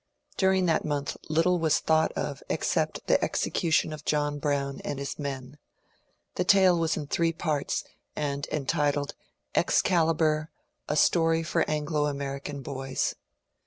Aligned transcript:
Dur 0.35 0.51
ing 0.53 0.65
that 0.65 0.83
month 0.83 1.15
little 1.29 1.59
was 1.59 1.77
thought 1.77 2.11
of 2.13 2.41
except 2.49 3.05
the 3.05 3.23
execution 3.23 3.93
of 3.93 4.03
John 4.03 4.39
Brown 4.39 4.81
and 4.83 4.97
his 4.97 5.19
men. 5.19 5.59
The 6.37 6.43
tale 6.43 6.79
was 6.79 6.97
in 6.97 7.05
three 7.05 7.31
parts, 7.33 7.83
and 8.15 8.47
entitled 8.51 9.09
*^ 9.13 9.15
Excalibur: 9.53 10.49
A 10.89 10.95
Story 10.95 11.43
for 11.43 11.69
Anglo 11.69 12.07
American 12.07 12.63
Boys." 12.63 13.13